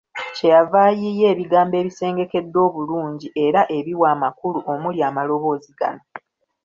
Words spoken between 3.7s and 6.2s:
ebiwa amakulu omuli amaloboozi gano.